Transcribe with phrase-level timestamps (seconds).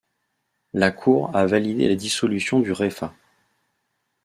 [0.73, 3.13] La Cour a validé la dissolution du Refah.